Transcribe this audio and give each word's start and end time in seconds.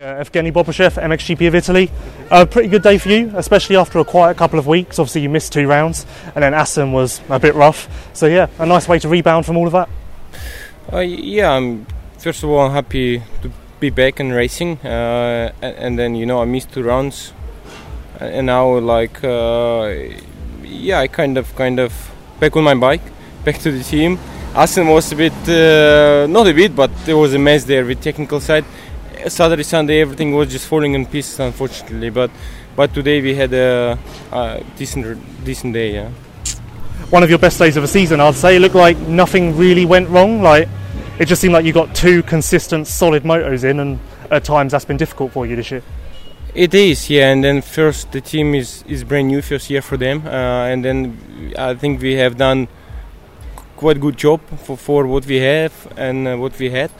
Uh, 0.00 0.22
Evgeny 0.22 0.52
Bobryshev, 0.52 0.94
MXGP 1.02 1.48
of 1.48 1.56
Italy. 1.56 1.90
A 2.30 2.46
pretty 2.46 2.68
good 2.68 2.84
day 2.84 2.98
for 2.98 3.08
you, 3.08 3.32
especially 3.34 3.74
after 3.74 3.98
a 3.98 4.04
quiet 4.04 4.36
couple 4.36 4.56
of 4.56 4.64
weeks. 4.68 5.00
Obviously, 5.00 5.22
you 5.22 5.28
missed 5.28 5.52
two 5.52 5.66
rounds, 5.66 6.06
and 6.36 6.44
then 6.44 6.54
Assen 6.54 6.92
was 6.92 7.20
a 7.28 7.40
bit 7.40 7.56
rough. 7.56 7.88
So, 8.12 8.26
yeah, 8.26 8.46
a 8.60 8.64
nice 8.64 8.86
way 8.86 9.00
to 9.00 9.08
rebound 9.08 9.44
from 9.44 9.56
all 9.56 9.66
of 9.66 9.72
that. 9.72 9.88
Uh, 10.92 10.98
yeah, 11.00 11.50
I'm, 11.50 11.84
first 12.16 12.44
of 12.44 12.48
all, 12.48 12.60
I'm 12.60 12.70
happy 12.70 13.24
to 13.42 13.50
be 13.80 13.90
back 13.90 14.20
in 14.20 14.30
racing, 14.30 14.78
uh, 14.84 15.52
and, 15.60 15.74
and, 15.76 15.98
then 15.98 16.14
you 16.14 16.26
know 16.26 16.42
I 16.42 16.44
missed 16.44 16.70
two 16.70 16.84
rounds, 16.84 17.32
and 18.20 18.46
now 18.46 18.78
like 18.78 19.24
uh, 19.24 19.92
yeah, 20.62 21.00
I 21.00 21.08
kind 21.08 21.36
of 21.36 21.52
kind 21.56 21.80
of 21.80 21.92
back 22.38 22.56
on 22.56 22.62
my 22.62 22.76
bike, 22.76 23.02
back 23.44 23.58
to 23.62 23.72
the 23.72 23.82
team. 23.82 24.16
Assen 24.54 24.86
was 24.86 25.10
a 25.10 25.16
bit 25.16 25.32
uh, 25.48 26.28
not 26.28 26.46
a 26.46 26.54
bit, 26.54 26.76
but 26.76 26.90
there 27.04 27.16
was 27.16 27.34
a 27.34 27.38
mess 27.38 27.64
there 27.64 27.84
with 27.84 28.00
technical 28.00 28.38
side 28.38 28.64
Saturday, 29.26 29.62
Sunday, 29.62 30.00
everything 30.00 30.32
was 30.32 30.50
just 30.50 30.66
falling 30.66 30.94
in 30.94 31.06
pieces, 31.06 31.40
unfortunately. 31.40 32.10
But 32.10 32.30
but 32.76 32.94
today 32.94 33.20
we 33.20 33.34
had 33.34 33.52
a, 33.52 33.98
a 34.32 34.62
decent 34.76 35.44
decent 35.44 35.74
day. 35.74 35.94
Yeah. 35.94 36.10
One 37.10 37.22
of 37.22 37.30
your 37.30 37.38
best 37.38 37.58
days 37.58 37.76
of 37.76 37.82
the 37.82 37.88
season, 37.88 38.20
I'd 38.20 38.34
say. 38.34 38.56
It 38.56 38.60
looked 38.60 38.74
like 38.74 38.98
nothing 38.98 39.56
really 39.56 39.84
went 39.84 40.08
wrong. 40.08 40.42
Like 40.42 40.68
it 41.18 41.26
just 41.26 41.40
seemed 41.40 41.54
like 41.54 41.64
you 41.64 41.72
got 41.72 41.94
two 41.94 42.22
consistent, 42.22 42.86
solid 42.86 43.24
motos 43.24 43.64
in, 43.64 43.80
and 43.80 43.98
at 44.30 44.44
times 44.44 44.72
that's 44.72 44.84
been 44.84 44.96
difficult 44.96 45.32
for 45.32 45.46
you 45.46 45.56
this 45.56 45.70
year. 45.70 45.82
It 46.54 46.74
is, 46.74 47.10
yeah. 47.10 47.30
And 47.30 47.42
then 47.44 47.62
first, 47.62 48.12
the 48.12 48.20
team 48.20 48.54
is 48.54 48.84
is 48.86 49.04
brand 49.04 49.28
new, 49.28 49.42
first 49.42 49.70
year 49.70 49.82
for 49.82 49.96
them, 49.96 50.26
uh, 50.26 50.70
and 50.70 50.84
then 50.84 51.54
I 51.58 51.74
think 51.74 52.00
we 52.00 52.14
have 52.14 52.36
done 52.36 52.68
quite 53.76 54.00
good 54.00 54.16
job 54.16 54.40
for, 54.64 54.76
for 54.76 55.06
what 55.06 55.24
we 55.26 55.36
have 55.36 55.72
and 55.96 56.26
uh, 56.26 56.36
what 56.36 56.58
we 56.58 56.68
had 56.68 56.90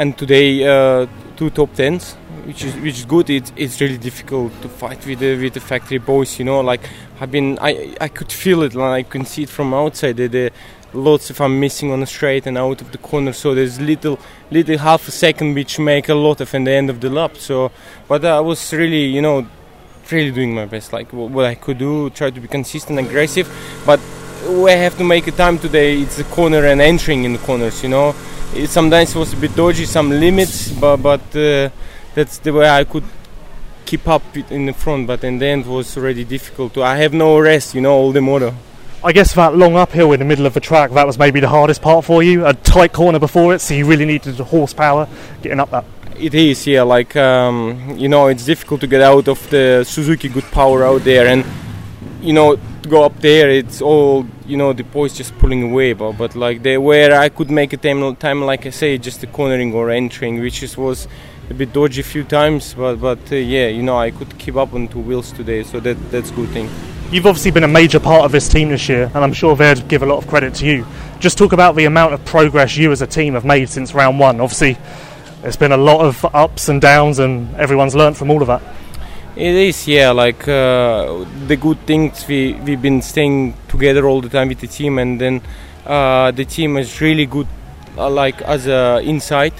and 0.00 0.16
today 0.16 0.66
uh, 0.66 1.06
two 1.40 1.48
top 1.48 1.72
tens, 1.74 2.12
which 2.44 2.62
is 2.64 2.74
which 2.84 2.98
is 3.00 3.06
good. 3.06 3.30
It's 3.30 3.50
it's 3.56 3.80
really 3.80 3.96
difficult 4.08 4.52
to 4.60 4.68
fight 4.68 5.00
with 5.06 5.20
the 5.20 5.30
with 5.42 5.54
the 5.54 5.64
factory 5.72 5.96
boys. 6.12 6.38
You 6.38 6.44
know, 6.44 6.60
like 6.60 6.82
I've 7.18 7.32
been 7.32 7.58
I 7.70 7.96
I 8.06 8.08
could 8.08 8.30
feel 8.30 8.62
it, 8.62 8.74
like 8.74 9.06
I 9.06 9.08
can 9.14 9.24
see 9.24 9.44
it 9.44 9.48
from 9.48 9.72
outside. 9.72 10.16
The, 10.18 10.26
the 10.28 10.52
lots 10.92 11.30
of 11.30 11.40
I'm 11.40 11.58
missing 11.58 11.92
on 11.92 12.00
the 12.00 12.06
straight 12.06 12.46
and 12.46 12.58
out 12.58 12.82
of 12.82 12.92
the 12.92 12.98
corner. 12.98 13.32
So 13.32 13.54
there's 13.54 13.80
little 13.80 14.18
little 14.50 14.76
half 14.76 15.08
a 15.08 15.10
second 15.10 15.54
which 15.54 15.78
make 15.78 16.10
a 16.10 16.18
lot 16.26 16.42
of 16.42 16.54
in 16.54 16.64
the 16.64 16.72
end 16.72 16.90
of 16.90 17.00
the 17.00 17.08
lap. 17.08 17.38
So, 17.38 17.72
but 18.06 18.22
I 18.22 18.40
was 18.40 18.60
really 18.74 19.04
you 19.06 19.22
know 19.22 19.46
really 20.12 20.32
doing 20.32 20.54
my 20.54 20.66
best, 20.66 20.92
like 20.92 21.08
what 21.12 21.46
I 21.46 21.54
could 21.54 21.78
do, 21.78 22.10
try 22.10 22.28
to 22.30 22.40
be 22.40 22.48
consistent, 22.48 22.98
and 22.98 23.08
aggressive, 23.08 23.46
but 23.86 24.00
we 24.64 24.72
have 24.72 24.96
to 24.98 25.04
make 25.04 25.26
a 25.28 25.32
time 25.44 25.56
today. 25.58 26.02
It's 26.02 26.16
the 26.16 26.24
corner 26.24 26.66
and 26.66 26.80
entering 26.80 27.24
in 27.24 27.32
the 27.32 27.42
corners, 27.48 27.82
you 27.82 27.88
know 27.88 28.14
it 28.54 28.68
sometimes 28.68 29.14
was 29.14 29.32
a 29.32 29.36
bit 29.36 29.54
dodgy, 29.54 29.84
some 29.84 30.10
limits, 30.10 30.72
but 30.72 30.96
but 30.96 31.36
uh, 31.36 31.70
that's 32.14 32.38
the 32.38 32.52
way 32.52 32.68
I 32.68 32.84
could 32.84 33.04
keep 33.86 34.06
up 34.08 34.22
in 34.50 34.66
the 34.66 34.72
front. 34.72 35.06
But 35.06 35.24
in 35.24 35.38
the 35.38 35.46
end, 35.46 35.66
was 35.66 35.96
already 35.96 36.24
difficult. 36.24 36.74
To, 36.74 36.82
I 36.82 36.96
have 36.96 37.12
no 37.12 37.38
rest, 37.38 37.74
you 37.74 37.80
know, 37.80 37.92
all 37.92 38.12
the 38.12 38.20
motor. 38.20 38.54
I 39.02 39.12
guess 39.12 39.34
that 39.34 39.56
long 39.56 39.76
uphill 39.76 40.12
in 40.12 40.18
the 40.18 40.26
middle 40.26 40.44
of 40.44 40.52
the 40.52 40.60
track, 40.60 40.90
that 40.90 41.06
was 41.06 41.18
maybe 41.18 41.40
the 41.40 41.48
hardest 41.48 41.80
part 41.80 42.04
for 42.04 42.22
you. 42.22 42.44
A 42.44 42.52
tight 42.52 42.92
corner 42.92 43.18
before 43.18 43.54
it, 43.54 43.60
so 43.60 43.72
you 43.72 43.86
really 43.86 44.04
needed 44.04 44.36
the 44.36 44.44
horsepower 44.44 45.08
getting 45.42 45.60
up 45.60 45.70
that. 45.70 45.84
It 46.18 46.34
is, 46.34 46.66
yeah. 46.66 46.82
Like 46.82 47.16
um, 47.16 47.96
you 47.96 48.08
know, 48.08 48.26
it's 48.26 48.44
difficult 48.44 48.82
to 48.82 48.86
get 48.86 49.00
out 49.00 49.26
of 49.26 49.48
the 49.48 49.84
Suzuki 49.84 50.28
good 50.28 50.44
power 50.44 50.84
out 50.84 51.02
there, 51.02 51.26
and 51.26 51.44
you 52.20 52.34
know, 52.34 52.58
go 52.88 53.04
up 53.04 53.20
there, 53.20 53.50
it's 53.50 53.82
all 53.82 54.26
you 54.46 54.56
know 54.56 54.72
the 54.72 54.84
boys 54.84 55.14
just 55.14 55.36
pulling 55.38 55.62
away. 55.62 55.92
But 55.92 56.12
but 56.12 56.34
like 56.34 56.62
they 56.62 56.78
where 56.78 57.18
I 57.18 57.28
could 57.28 57.50
make 57.50 57.72
a 57.72 57.76
time, 57.76 58.16
time 58.16 58.42
like 58.42 58.66
I 58.66 58.70
say, 58.70 58.98
just 58.98 59.20
the 59.20 59.26
cornering 59.26 59.74
or 59.74 59.90
entering, 59.90 60.40
which 60.40 60.62
is, 60.62 60.76
was 60.76 61.08
a 61.50 61.54
bit 61.54 61.72
dodgy 61.72 62.00
a 62.00 62.04
few 62.04 62.24
times. 62.24 62.74
But 62.74 62.96
but 62.96 63.32
uh, 63.32 63.36
yeah, 63.36 63.68
you 63.68 63.82
know 63.82 63.98
I 63.98 64.10
could 64.10 64.38
keep 64.38 64.56
up 64.56 64.72
on 64.74 64.88
two 64.88 65.00
wheels 65.00 65.32
today, 65.32 65.62
so 65.62 65.80
that 65.80 65.94
that's 66.10 66.30
good 66.30 66.48
thing. 66.50 66.68
You've 67.10 67.26
obviously 67.26 67.50
been 67.50 67.64
a 67.64 67.68
major 67.68 67.98
part 67.98 68.24
of 68.24 68.30
this 68.30 68.48
team 68.48 68.68
this 68.68 68.88
year, 68.88 69.10
and 69.12 69.24
I'm 69.24 69.32
sure 69.32 69.56
they'd 69.56 69.88
give 69.88 70.02
a 70.02 70.06
lot 70.06 70.18
of 70.18 70.28
credit 70.28 70.54
to 70.56 70.66
you. 70.66 70.86
Just 71.18 71.36
talk 71.36 71.52
about 71.52 71.74
the 71.74 71.84
amount 71.84 72.14
of 72.14 72.24
progress 72.24 72.76
you 72.76 72.92
as 72.92 73.02
a 73.02 73.06
team 73.06 73.34
have 73.34 73.44
made 73.44 73.68
since 73.68 73.94
round 73.94 74.20
one. 74.20 74.40
Obviously, 74.40 74.78
it's 75.42 75.56
been 75.56 75.72
a 75.72 75.76
lot 75.76 76.04
of 76.04 76.24
ups 76.34 76.68
and 76.68 76.80
downs, 76.80 77.18
and 77.18 77.52
everyone's 77.56 77.96
learnt 77.96 78.16
from 78.16 78.30
all 78.30 78.42
of 78.42 78.46
that. 78.46 78.62
It 79.40 79.54
is, 79.54 79.88
yeah. 79.88 80.10
Like 80.10 80.46
uh, 80.46 81.24
the 81.46 81.56
good 81.56 81.78
things 81.86 82.28
we 82.28 82.52
we've 82.64 82.82
been 82.82 83.00
staying 83.00 83.54
together 83.68 84.06
all 84.06 84.20
the 84.20 84.28
time 84.28 84.48
with 84.48 84.60
the 84.60 84.66
team, 84.66 84.98
and 84.98 85.18
then 85.18 85.40
uh, 85.86 86.30
the 86.30 86.44
team 86.44 86.76
is 86.76 87.00
really 87.00 87.24
good. 87.24 87.46
Uh, 87.96 88.10
like 88.10 88.42
as 88.42 88.66
a 88.66 89.00
inside, 89.02 89.54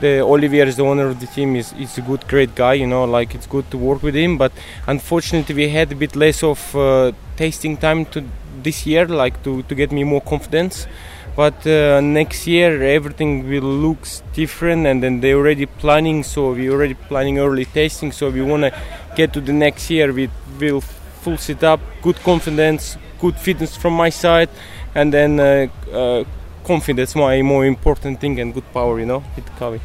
the 0.00 0.22
Olivier 0.22 0.66
is 0.66 0.74
the 0.74 0.82
owner 0.82 1.06
of 1.06 1.20
the 1.20 1.28
team. 1.28 1.54
is 1.54 1.72
is 1.74 1.96
a 1.98 2.00
good, 2.10 2.26
great 2.26 2.56
guy. 2.56 2.72
You 2.82 2.88
know, 2.88 3.04
like 3.04 3.36
it's 3.36 3.46
good 3.46 3.70
to 3.70 3.78
work 3.78 4.02
with 4.02 4.16
him. 4.16 4.38
But 4.38 4.50
unfortunately, 4.88 5.54
we 5.54 5.68
had 5.68 5.92
a 5.92 5.98
bit 6.04 6.16
less 6.16 6.42
of 6.42 6.74
uh, 6.74 7.12
tasting 7.36 7.76
time 7.76 8.04
to 8.06 8.24
this 8.64 8.84
year, 8.86 9.06
like 9.06 9.40
to 9.44 9.62
to 9.62 9.74
get 9.76 9.92
me 9.92 10.02
more 10.02 10.22
confidence 10.34 10.88
but 11.34 11.66
uh, 11.66 12.00
next 12.00 12.46
year 12.46 12.82
everything 12.82 13.48
will 13.48 13.62
look 13.62 14.06
different 14.34 14.86
and 14.86 15.02
then 15.02 15.20
they're 15.20 15.36
already 15.36 15.64
planning 15.64 16.22
so 16.22 16.52
we're 16.52 16.70
already 16.70 16.94
planning 16.94 17.38
early 17.38 17.64
tasting 17.64 18.12
so 18.12 18.28
we 18.28 18.42
want 18.42 18.62
to 18.62 18.70
get 19.14 19.32
to 19.32 19.40
the 19.40 19.52
next 19.52 19.90
year 19.90 20.12
we 20.12 20.30
will 20.58 20.80
full 20.80 21.36
setup 21.36 21.80
good 22.02 22.16
confidence 22.16 22.96
good 23.20 23.36
fitness 23.36 23.76
from 23.76 23.92
my 23.92 24.10
side 24.10 24.48
and 24.94 25.12
then 25.12 25.38
uh, 25.38 25.66
uh, 25.92 26.24
confidence 26.64 27.14
my 27.14 27.42
more 27.42 27.64
important 27.64 28.20
thing 28.20 28.40
and 28.40 28.54
good 28.54 28.72
power 28.72 28.98
you 28.98 29.06
know 29.06 29.22
with 29.36 29.46
Kawi. 29.58 29.80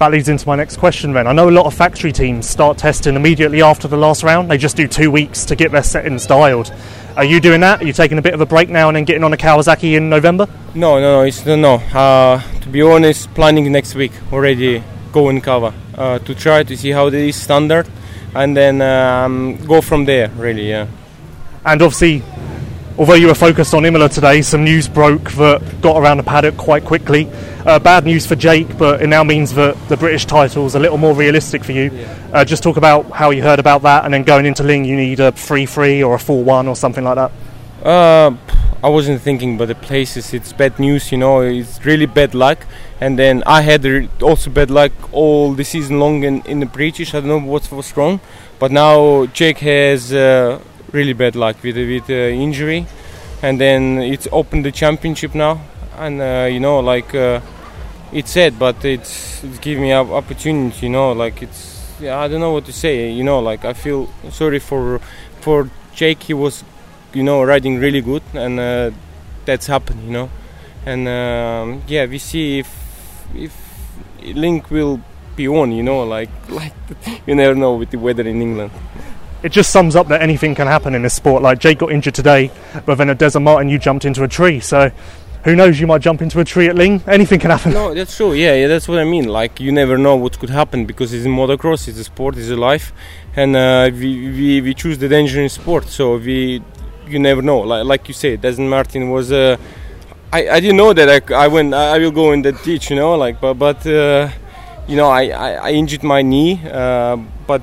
That 0.00 0.12
leads 0.12 0.30
into 0.30 0.48
my 0.48 0.56
next 0.56 0.78
question 0.78 1.12
then. 1.12 1.26
I 1.26 1.32
know 1.32 1.50
a 1.50 1.52
lot 1.52 1.66
of 1.66 1.74
factory 1.74 2.10
teams 2.10 2.48
start 2.48 2.78
testing 2.78 3.16
immediately 3.16 3.60
after 3.60 3.86
the 3.86 3.98
last 3.98 4.22
round. 4.22 4.50
They 4.50 4.56
just 4.56 4.74
do 4.74 4.88
two 4.88 5.10
weeks 5.10 5.44
to 5.44 5.54
get 5.54 5.72
their 5.72 5.82
settings 5.82 6.26
dialed. 6.26 6.72
Are 7.18 7.24
you 7.24 7.38
doing 7.38 7.60
that? 7.60 7.82
Are 7.82 7.86
you 7.86 7.92
taking 7.92 8.16
a 8.16 8.22
bit 8.22 8.32
of 8.32 8.40
a 8.40 8.46
break 8.46 8.70
now 8.70 8.88
and 8.88 8.96
then 8.96 9.04
getting 9.04 9.24
on 9.24 9.34
a 9.34 9.36
Kawasaki 9.36 9.98
in 9.98 10.08
November? 10.08 10.46
No, 10.74 10.98
no, 11.00 11.18
no. 11.18 11.20
It's 11.20 11.44
no, 11.44 11.54
no. 11.54 11.74
Uh, 11.74 12.40
to 12.60 12.68
be 12.70 12.80
honest, 12.80 13.28
planning 13.34 13.70
next 13.70 13.94
week 13.94 14.12
already 14.32 14.82
go 15.12 15.28
in 15.28 15.42
Kawa 15.42 15.74
uh, 15.98 16.18
to 16.20 16.34
try 16.34 16.62
to 16.62 16.76
see 16.78 16.92
how 16.92 17.08
it 17.08 17.14
is 17.14 17.36
standard, 17.36 17.86
and 18.34 18.56
then 18.56 18.80
um, 18.82 19.56
go 19.66 19.80
from 19.80 20.04
there. 20.04 20.28
Really, 20.30 20.68
yeah. 20.68 20.86
And 21.64 21.82
obviously, 21.82 22.22
although 22.98 23.14
you 23.14 23.26
were 23.26 23.34
focused 23.34 23.74
on 23.74 23.84
Imola 23.84 24.08
today, 24.08 24.42
some 24.42 24.64
news 24.64 24.88
broke 24.88 25.30
that 25.32 25.80
got 25.80 25.96
around 25.96 26.18
the 26.18 26.22
paddock 26.22 26.56
quite 26.56 26.84
quickly. 26.84 27.28
Uh, 27.66 27.78
bad 27.78 28.04
news 28.04 28.26
for 28.26 28.36
Jake, 28.36 28.78
but 28.78 29.02
it 29.02 29.06
now 29.06 29.22
means 29.22 29.54
that 29.54 29.76
the 29.88 29.96
British 29.96 30.24
title 30.24 30.66
is 30.66 30.74
a 30.74 30.78
little 30.78 30.98
more 30.98 31.14
realistic 31.14 31.62
for 31.64 31.72
you. 31.72 31.90
Yeah. 31.90 32.30
Uh, 32.32 32.44
just 32.44 32.62
talk 32.62 32.76
about 32.76 33.10
how 33.10 33.30
you 33.30 33.42
heard 33.42 33.58
about 33.58 33.82
that, 33.82 34.04
and 34.04 34.14
then 34.14 34.22
going 34.22 34.46
into 34.46 34.62
Lyng, 34.62 34.86
you 34.86 34.96
need 34.96 35.20
a 35.20 35.32
3 35.32 35.66
3 35.66 36.02
or 36.02 36.14
a 36.14 36.18
4 36.18 36.42
1 36.42 36.68
or 36.68 36.76
something 36.76 37.04
like 37.04 37.16
that. 37.16 37.32
Uh, 37.86 38.36
I 38.82 38.88
wasn't 38.88 39.20
thinking, 39.20 39.58
but 39.58 39.68
the 39.68 39.74
places, 39.74 40.32
it's 40.32 40.52
bad 40.52 40.78
news, 40.78 41.12
you 41.12 41.18
know, 41.18 41.40
it's 41.42 41.84
really 41.84 42.06
bad 42.06 42.34
luck. 42.34 42.66
And 43.00 43.18
then 43.18 43.42
I 43.46 43.60
had 43.60 43.84
also 44.22 44.50
bad 44.50 44.70
luck 44.70 44.92
all 45.12 45.52
the 45.52 45.64
season 45.64 45.98
long 45.98 46.24
in, 46.24 46.42
in 46.42 46.60
the 46.60 46.66
British. 46.66 47.14
I 47.14 47.20
don't 47.20 47.28
know 47.28 47.38
what 47.38 47.70
was 47.70 47.96
wrong, 47.96 48.20
but 48.58 48.72
now 48.72 49.26
Jake 49.26 49.58
has 49.58 50.12
uh, 50.12 50.60
really 50.92 51.12
bad 51.12 51.36
luck 51.36 51.62
with 51.62 51.76
with 51.76 52.08
uh, 52.10 52.14
injury, 52.14 52.86
and 53.42 53.60
then 53.60 53.98
it's 53.98 54.28
opened 54.32 54.64
the 54.64 54.72
championship 54.72 55.34
now, 55.34 55.60
and 55.98 56.20
uh, 56.20 56.48
you 56.50 56.60
know 56.60 56.80
like 56.80 57.14
uh, 57.14 57.40
it's 58.12 58.32
sad, 58.32 58.58
but 58.58 58.84
it's 58.84 59.42
it's 59.44 59.58
giving 59.58 59.82
me 59.84 59.92
an 59.92 60.10
opportunity, 60.10 60.86
you 60.86 60.92
know, 60.92 61.12
like 61.12 61.42
it's 61.42 61.80
yeah, 62.00 62.18
I 62.18 62.28
don't 62.28 62.40
know 62.40 62.52
what 62.52 62.64
to 62.66 62.72
say, 62.72 63.10
you 63.10 63.24
know, 63.24 63.40
like 63.40 63.64
I 63.64 63.72
feel 63.72 64.08
sorry 64.30 64.58
for 64.58 65.00
for 65.40 65.70
Jake. 65.94 66.22
He 66.24 66.34
was, 66.34 66.64
you 67.14 67.22
know, 67.22 67.42
riding 67.42 67.78
really 67.78 68.00
good, 68.00 68.22
and 68.34 68.58
uh, 68.60 68.90
that's 69.44 69.66
happened, 69.66 70.04
you 70.04 70.10
know, 70.10 70.30
and 70.86 71.08
um, 71.08 71.82
yeah, 71.86 72.06
we 72.06 72.18
see 72.18 72.58
if 72.58 73.26
if 73.34 73.54
Link 74.22 74.70
will 74.70 75.00
be 75.36 75.48
on, 75.48 75.72
you 75.72 75.82
know, 75.82 76.02
like 76.02 76.30
like 76.48 76.74
you 77.26 77.34
never 77.34 77.54
know 77.54 77.74
with 77.74 77.90
the 77.90 77.98
weather 77.98 78.26
in 78.26 78.40
England 78.40 78.70
it 79.42 79.52
just 79.52 79.70
sums 79.70 79.96
up 79.96 80.08
that 80.08 80.20
anything 80.20 80.54
can 80.54 80.66
happen 80.66 80.94
in 80.94 81.02
this 81.02 81.14
sport. 81.14 81.42
Like 81.42 81.58
Jake 81.58 81.78
got 81.78 81.92
injured 81.92 82.14
today, 82.14 82.50
but 82.84 82.96
then 82.96 83.10
at 83.10 83.18
Desertmartin 83.18 83.70
you 83.70 83.78
jumped 83.78 84.04
into 84.04 84.22
a 84.22 84.28
tree. 84.28 84.60
So 84.60 84.90
who 85.44 85.56
knows? 85.56 85.80
You 85.80 85.86
might 85.86 86.02
jump 86.02 86.20
into 86.20 86.40
a 86.40 86.44
tree 86.44 86.68
at 86.68 86.76
Lyng 86.76 87.06
Anything 87.08 87.40
can 87.40 87.50
happen. 87.50 87.72
No, 87.72 87.94
that's 87.94 88.16
true. 88.16 88.34
Yeah, 88.34 88.54
yeah, 88.54 88.68
that's 88.68 88.86
what 88.86 88.98
I 88.98 89.04
mean. 89.04 89.28
Like 89.28 89.58
you 89.58 89.72
never 89.72 89.96
know 89.96 90.16
what 90.16 90.38
could 90.38 90.50
happen 90.50 90.84
because 90.84 91.12
it's 91.12 91.26
motocross, 91.26 91.88
it's 91.88 91.98
a 91.98 92.04
sport, 92.04 92.36
it's 92.36 92.50
a 92.50 92.56
life, 92.56 92.92
and 93.34 93.56
uh, 93.56 93.90
we, 93.92 94.30
we 94.30 94.60
we 94.60 94.74
choose 94.74 94.98
the 94.98 95.08
danger 95.08 95.40
in 95.40 95.48
sport. 95.48 95.88
So 95.88 96.18
we 96.18 96.62
you 97.12 97.18
never 97.18 97.42
know. 97.42 97.60
Like 97.60 97.84
like 97.84 98.08
you 98.08 98.14
said, 98.14 98.42
Desertmartin 98.42 99.10
was. 99.10 99.32
Uh, 99.32 99.56
I, 100.32 100.48
I 100.48 100.60
didn't 100.60 100.76
know 100.76 100.92
that 100.92 101.08
I, 101.08 101.34
I 101.34 101.48
went 101.48 101.74
I 101.74 101.98
will 101.98 102.12
go 102.12 102.30
in 102.30 102.42
the 102.42 102.52
ditch, 102.52 102.90
you 102.90 102.96
know, 102.96 103.16
like 103.16 103.40
but 103.40 103.54
but 103.54 103.84
uh, 103.84 104.30
you 104.86 104.96
know 104.96 105.08
I, 105.08 105.22
I, 105.28 105.50
I, 105.54 105.70
injured 105.72 106.04
my 106.04 106.22
knee, 106.22 106.60
uh, 106.70 107.16
but 107.48 107.62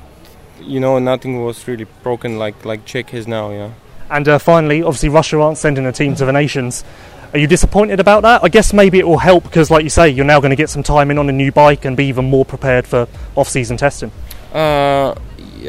you 0.60 0.80
know, 0.80 0.98
nothing 0.98 1.42
was 1.42 1.66
really 1.66 1.86
broken 2.02 2.38
like 2.38 2.64
like 2.64 2.84
Czech 2.84 3.14
is 3.14 3.26
now. 3.26 3.50
Yeah. 3.50 3.72
And 4.10 4.26
uh, 4.28 4.38
finally, 4.38 4.82
obviously, 4.82 5.08
Russia 5.08 5.40
aren't 5.40 5.58
sending 5.58 5.86
a 5.86 5.92
team 5.92 6.14
to 6.16 6.24
the 6.24 6.32
nations. 6.32 6.84
Are 7.32 7.38
you 7.38 7.46
disappointed 7.46 8.00
about 8.00 8.22
that? 8.22 8.42
I 8.42 8.48
guess 8.48 8.72
maybe 8.72 8.98
it 8.98 9.06
will 9.06 9.18
help 9.18 9.44
because, 9.44 9.70
like 9.70 9.84
you 9.84 9.90
say, 9.90 10.08
you're 10.08 10.24
now 10.24 10.40
going 10.40 10.50
to 10.50 10.56
get 10.56 10.70
some 10.70 10.82
time 10.82 11.10
in 11.10 11.18
on 11.18 11.28
a 11.28 11.32
new 11.32 11.52
bike 11.52 11.84
and 11.84 11.94
be 11.94 12.06
even 12.06 12.24
more 12.24 12.46
prepared 12.46 12.86
for 12.86 13.06
off-season 13.36 13.76
testing. 13.76 14.10
Uh, 14.54 15.14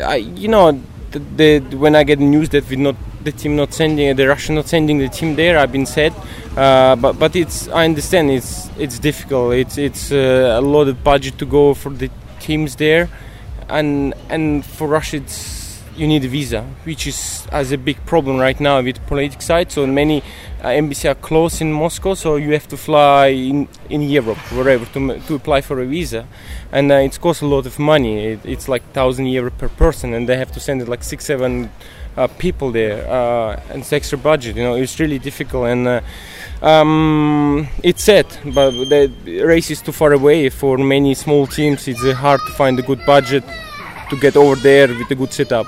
I, 0.01 0.15
you 0.15 0.47
know, 0.47 0.81
the, 1.11 1.19
the, 1.19 1.75
when 1.75 1.97
I 1.97 2.05
get 2.05 2.19
news 2.19 2.47
that 2.49 2.69
we 2.69 2.77
not 2.77 2.95
the 3.23 3.31
team 3.31 3.55
not 3.55 3.73
sending 3.73 4.15
the 4.15 4.27
Russian 4.27 4.55
not 4.55 4.67
sending 4.67 4.97
the 4.99 5.09
team 5.09 5.35
there, 5.35 5.57
I've 5.57 5.71
been 5.71 5.85
sad. 5.85 6.13
Uh, 6.55 6.95
but 6.95 7.19
but 7.19 7.35
it's 7.35 7.67
I 7.69 7.85
understand 7.85 8.31
it's 8.31 8.69
it's 8.77 8.99
difficult. 8.99 9.53
It's 9.53 9.77
it's 9.77 10.11
uh, 10.11 10.57
a 10.57 10.61
lot 10.61 10.87
of 10.87 11.03
budget 11.03 11.37
to 11.39 11.45
go 11.45 11.73
for 11.73 11.89
the 11.89 12.09
teams 12.39 12.75
there, 12.75 13.09
and 13.67 14.13
and 14.29 14.65
for 14.65 14.87
Russia 14.87 15.17
it's 15.17 15.58
you 15.99 16.07
need 16.07 16.23
a 16.23 16.27
visa, 16.29 16.61
which 16.85 17.05
is 17.05 17.45
as 17.51 17.71
a 17.71 17.77
big 17.77 17.97
problem 18.05 18.37
right 18.37 18.59
now 18.59 18.81
with 18.81 19.05
political 19.07 19.41
side. 19.41 19.71
So 19.71 19.85
many 19.85 20.23
uh, 20.63 20.69
embassies 20.69 21.05
are 21.05 21.15
closed 21.15 21.61
in 21.61 21.73
Moscow, 21.73 22.13
so 22.13 22.37
you 22.37 22.53
have 22.53 22.67
to 22.69 22.77
fly 22.77 23.27
in, 23.27 23.67
in 23.89 24.01
Europe, 24.03 24.37
wherever, 24.53 24.85
to, 24.85 25.19
to 25.19 25.35
apply 25.35 25.61
for 25.61 25.81
a 25.81 25.85
visa, 25.85 26.25
and 26.71 26.91
uh, 26.91 26.95
it 26.95 27.19
costs 27.19 27.41
a 27.41 27.45
lot 27.45 27.65
of 27.65 27.77
money. 27.77 28.25
It, 28.25 28.39
it's 28.45 28.69
like 28.69 28.83
thousand 28.93 29.25
euro 29.27 29.51
per 29.51 29.67
person, 29.67 30.13
and 30.13 30.27
they 30.27 30.37
have 30.37 30.51
to 30.53 30.59
send 30.59 30.81
it 30.81 30.87
like 30.87 31.03
six, 31.03 31.25
seven 31.25 31.69
uh, 32.15 32.27
people 32.27 32.71
there, 32.71 33.05
uh, 33.09 33.61
and 33.69 33.81
it's 33.81 33.91
extra 33.91 34.17
budget. 34.17 34.55
You 34.55 34.63
know, 34.63 34.75
it's 34.75 34.99
really 34.99 35.19
difficult, 35.19 35.67
and 35.67 35.87
uh, 35.87 36.65
um, 36.65 37.67
it's 37.83 38.03
sad, 38.03 38.25
but 38.45 38.71
the 38.71 39.11
race 39.43 39.69
is 39.69 39.81
too 39.81 39.91
far 39.91 40.13
away 40.13 40.49
for 40.49 40.77
many 40.77 41.13
small 41.13 41.45
teams. 41.45 41.87
It's 41.89 42.03
uh, 42.03 42.13
hard 42.13 42.39
to 42.47 42.53
find 42.53 42.79
a 42.79 42.83
good 42.83 43.05
budget 43.05 43.43
to 44.09 44.17
get 44.17 44.37
over 44.37 44.55
there 44.55 44.87
with 44.87 45.11
a 45.11 45.15
good 45.15 45.33
setup. 45.33 45.67